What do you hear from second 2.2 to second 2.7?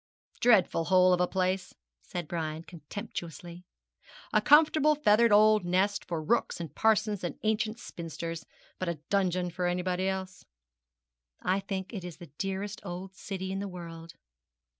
Brian,